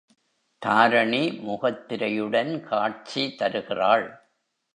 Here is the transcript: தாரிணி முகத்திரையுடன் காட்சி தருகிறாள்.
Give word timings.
தாரிணி 0.61 1.29
முகத்திரையுடன் 1.47 2.59
காட்சி 2.59 3.35
தருகிறாள். 3.35 4.07